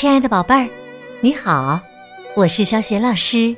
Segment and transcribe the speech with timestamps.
[0.00, 0.66] 亲爱的宝贝儿，
[1.20, 1.78] 你好，
[2.34, 3.54] 我是小雪老师，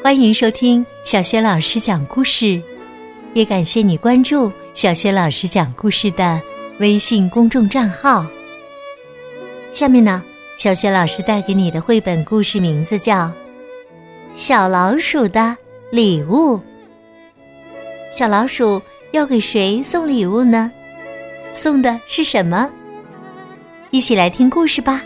[0.00, 2.62] 欢迎收听小雪老师讲故事，
[3.34, 6.40] 也感谢你关注小雪老师讲故事的
[6.78, 8.24] 微信公众账号。
[9.72, 10.22] 下面呢，
[10.56, 13.24] 小雪老师带给你的绘本故事名字叫
[14.36, 15.56] 《小老鼠的
[15.90, 16.58] 礼物》。
[18.12, 18.80] 小老鼠
[19.10, 20.70] 要给谁送礼物呢？
[21.52, 22.70] 送的是什么？
[23.90, 25.02] 一起来听故事吧。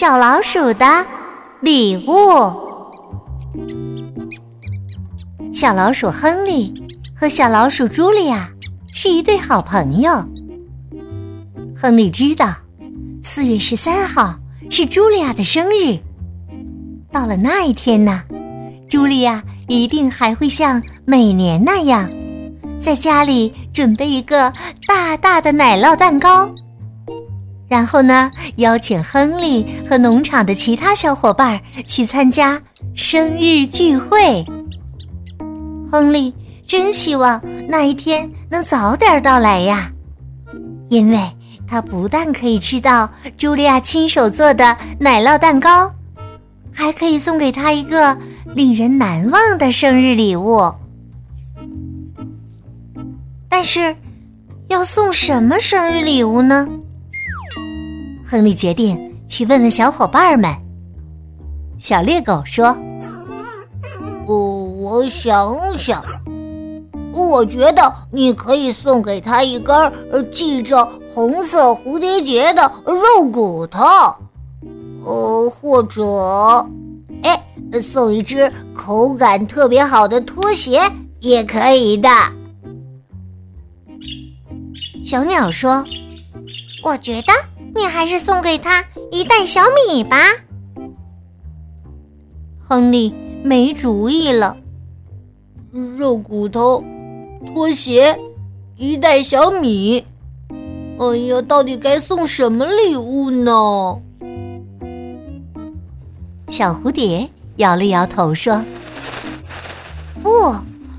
[0.00, 1.04] 小老鼠的
[1.60, 2.10] 礼物。
[5.52, 6.72] 小老鼠亨利
[7.14, 8.48] 和小老鼠茱莉亚
[8.94, 10.24] 是一对好朋友。
[11.76, 12.50] 亨利知道，
[13.22, 14.36] 四月十三号
[14.70, 15.98] 是茱莉亚的生日。
[17.12, 18.22] 到了那一天呢，
[18.88, 22.08] 茱莉亚一定还会像每年那样，
[22.80, 24.50] 在家里准备一个
[24.86, 26.50] 大大的奶酪蛋糕。
[27.70, 32.60] 然后呢，邀请亨利和农场的其他小伙伴去参加
[32.96, 34.44] 生日聚会。
[35.88, 36.34] 亨利
[36.66, 39.88] 真希望那一天能早点到来呀，
[40.88, 41.20] 因为
[41.64, 45.88] 他不但可以吃到茱莉亚亲手做的奶酪蛋糕，
[46.72, 48.18] 还可以送给他一个
[48.52, 50.74] 令人难忘的生日礼物。
[53.48, 53.94] 但是，
[54.66, 56.68] 要送什么生日礼物呢？
[58.30, 60.48] 亨利决定去问问小伙伴们。
[61.80, 62.66] 小猎狗说
[64.28, 66.00] ：“哦，我想想，
[67.12, 69.92] 我觉得你可以送给他一根
[70.32, 73.84] 系着红色蝴蝶结的肉骨头，
[75.04, 76.64] 呃，或者，
[77.24, 77.42] 哎，
[77.80, 80.80] 送一只口感特别好的拖鞋
[81.18, 82.08] 也可以的。”
[85.04, 85.84] 小鸟说
[86.84, 87.32] ：“我觉得。”
[87.74, 90.16] 你还是送给他一袋小米吧。
[92.58, 94.56] 亨利没主意了。
[95.96, 96.82] 肉骨头、
[97.46, 98.18] 拖鞋、
[98.76, 100.04] 一袋小米。
[100.98, 103.98] 哎呀，到底该送什么礼物呢？
[106.48, 108.62] 小蝴蝶摇了摇头说
[110.22, 110.54] ：“不，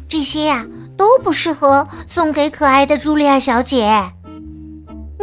[0.07, 0.65] 这些呀
[0.97, 4.11] 都不适合送给可爱的茱莉亚小姐。”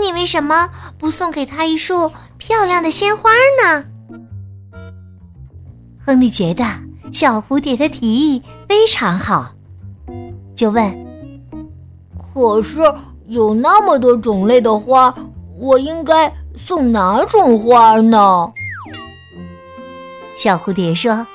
[0.00, 3.30] 你为什么不送给他一束漂亮的鲜花
[3.62, 3.84] 呢？
[6.00, 6.64] 亨利觉得
[7.12, 9.52] 小蝴蝶的提议非常好，
[10.54, 11.06] 就问
[12.16, 12.78] ：“可是
[13.26, 15.14] 有那么多种类的花，
[15.58, 18.50] 我应该送哪种花呢？”
[20.38, 21.26] 小蝴蝶说：“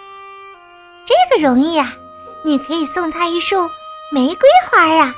[1.05, 1.93] 这个容易啊，
[2.45, 3.57] 你可以送他一束
[4.13, 5.13] 玫瑰花呀。”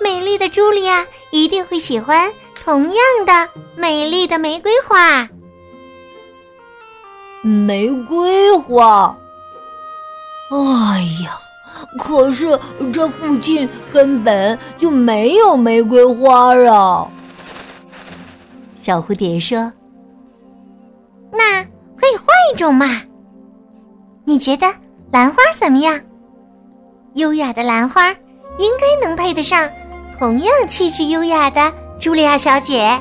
[0.00, 2.32] 美丽的茱莉亚一定会喜欢
[2.64, 2.94] 同样
[3.26, 5.28] 的美丽的玫瑰花。
[7.42, 9.16] 玫瑰花，
[10.50, 11.38] 哎呀，
[11.98, 12.58] 可是
[12.92, 17.10] 这附近根本就没有玫瑰花啊！
[18.74, 19.72] 小蝴蝶说
[21.32, 21.62] ：“那
[21.96, 23.02] 可以换一种嘛？
[24.24, 24.66] 你觉得
[25.12, 26.00] 兰花怎么样？
[27.14, 28.10] 优雅的兰花
[28.58, 29.68] 应该能配得上。”
[30.18, 33.00] 同样气质优雅的茱莉亚小姐，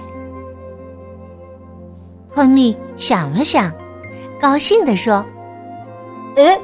[2.30, 3.74] 亨利想了想，
[4.40, 5.26] 高兴地说
[6.38, 6.60] ：“哎，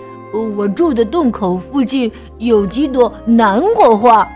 [0.55, 4.27] 我住的洞口附近有几朵南瓜花，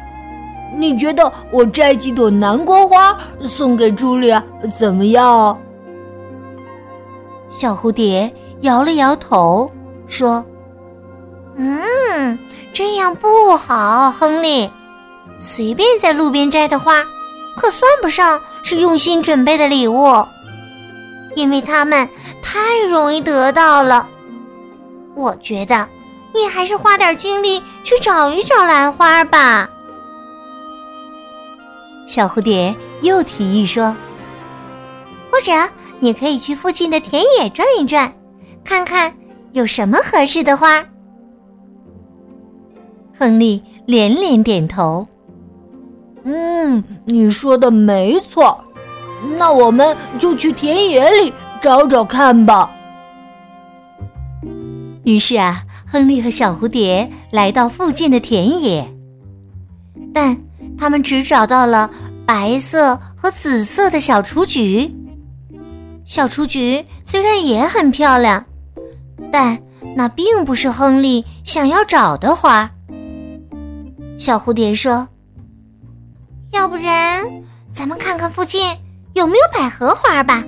[0.76, 4.44] 你觉得我摘几朵南瓜花送给茱莉亚
[4.76, 5.56] 怎么样？”
[7.52, 9.70] 小蝴蝶摇了摇头，
[10.08, 10.44] 说
[11.58, 12.40] ：“嗯，
[12.74, 14.68] 这样不好，亨利。”
[15.40, 17.04] 随便在路边摘的花，
[17.56, 20.26] 可算不上是用心准备的礼物，
[21.36, 22.08] 因为它们
[22.42, 24.08] 太容易得到了。
[25.16, 25.88] 我觉得
[26.34, 29.70] 你还是花点精力去找一找兰花吧。
[32.08, 33.96] 小蝴蝶又提议说
[35.32, 35.52] ：“或者
[36.00, 38.12] 你可以去附近的田野转一转，
[38.64, 39.16] 看看
[39.52, 40.84] 有什么合适的花。”
[43.18, 45.08] 亨利连连点头。
[46.30, 48.62] 嗯，你说的没错，
[49.38, 52.70] 那我们就去田野里找找看吧。
[55.06, 58.94] 于是啊，亨利和小蝴蝶来到附近的田野，
[60.14, 60.38] 但
[60.78, 61.90] 他们只找到了
[62.26, 64.94] 白色和紫色的小雏菊。
[66.04, 68.44] 小雏菊虽然也很漂亮，
[69.32, 69.58] 但
[69.96, 72.70] 那并不是亨利想要找的花。
[74.18, 75.08] 小蝴蝶说。
[76.58, 77.24] 要不然，
[77.72, 78.76] 咱们看看附近
[79.14, 80.44] 有没有百合花吧？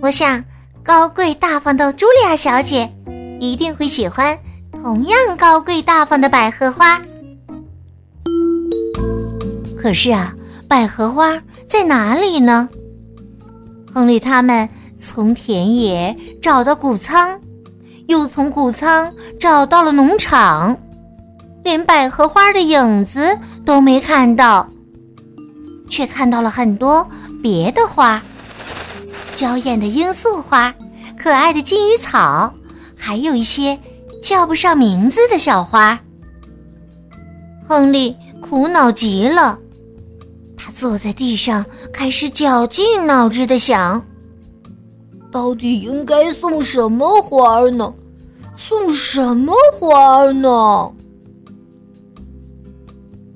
[0.00, 0.42] 我想，
[0.80, 2.88] 高贵大方的茱莉亚小姐
[3.40, 4.38] 一定会喜欢
[4.80, 7.02] 同样高贵大方的百合花。
[9.76, 10.32] 可是啊，
[10.68, 11.36] 百合花
[11.68, 12.68] 在哪里呢？
[13.92, 14.68] 亨利他们
[15.00, 17.40] 从田野找到谷仓，
[18.06, 20.78] 又从谷仓找到了农场，
[21.64, 24.68] 连百合花的影子都没看到，
[25.92, 27.06] 却看到了很多
[27.42, 28.22] 别的花。
[29.34, 30.74] 娇艳的罂粟花，
[31.18, 32.50] 可爱的金鱼草，
[32.96, 33.78] 还有一些
[34.22, 36.00] 叫不上名字的小花。
[37.68, 39.58] 亨利苦恼极了，
[40.56, 41.62] 他坐在地上，
[41.92, 44.02] 开始绞尽脑汁的想：
[45.30, 47.92] 到底应该送什么花呢？
[48.56, 50.90] 送什么花呢？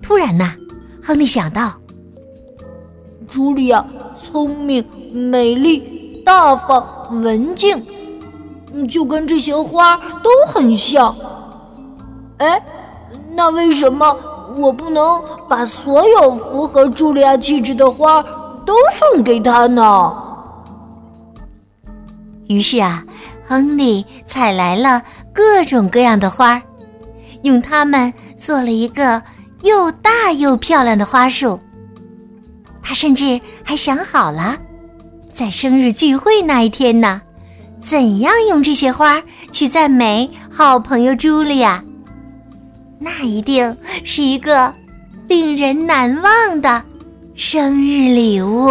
[0.03, 0.55] 突然呐，
[1.03, 1.79] 亨利想到，
[3.29, 3.85] 茱莉亚
[4.23, 4.85] 聪明。
[5.13, 6.85] 美丽、大方、
[7.23, 7.83] 文静，
[8.87, 11.15] 就跟这些花都很像。
[12.37, 12.63] 哎，
[13.35, 14.15] 那为什么
[14.59, 18.23] 我不能把所有符合茱莉亚气质的花
[18.67, 20.13] 都送给她呢？
[22.49, 23.03] 于是啊，
[23.47, 25.03] 亨利采来了
[25.33, 26.61] 各种各样的花，
[27.41, 29.23] 用它们做了一个
[29.63, 31.59] 又大又漂亮的花束。
[32.87, 34.57] 他甚至还想好了。
[35.29, 37.21] 在生日聚会那一天呢，
[37.81, 41.83] 怎样用这些花去赞美好朋友茱莉亚？
[43.01, 44.73] 那一定是一个
[45.27, 46.81] 令人难忘的
[47.35, 48.71] 生日礼物。